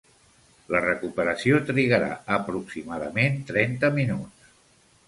[0.75, 2.09] La recuperació trigarà
[2.39, 4.53] aproximadament trenta minuts.